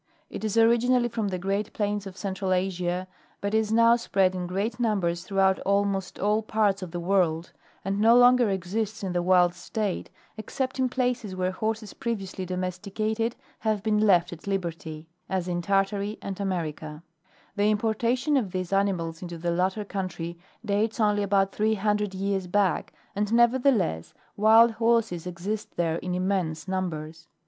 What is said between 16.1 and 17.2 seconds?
and America;